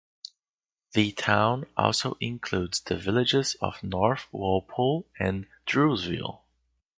The 0.93 1.11
town 1.11 1.67
also 1.77 2.17
includes 2.19 2.79
the 2.81 2.97
villages 2.97 3.55
of 3.61 3.83
North 3.83 4.25
Walpole 4.31 5.05
and 5.19 5.45
Drewsville. 5.67 6.39